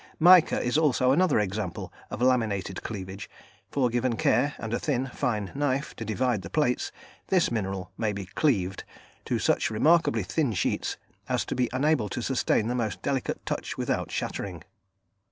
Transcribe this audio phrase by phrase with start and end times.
[0.19, 3.29] Mica is also another example of laminated cleavage,
[3.69, 6.91] for given care, and a thin, fine knife to divide the plates,
[7.27, 8.83] this mineral may be "cleaved"
[9.25, 10.97] to such remarkably thin sheets
[11.29, 14.63] as to be unable to sustain the most delicate touch without shattering.